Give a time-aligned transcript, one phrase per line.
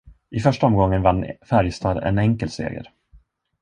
[0.31, 2.91] I första omgången vann Färjestad en enkel seger.